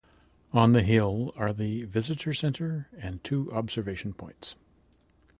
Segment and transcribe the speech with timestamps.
[0.51, 4.55] On the hill are the visitor center and two observation points.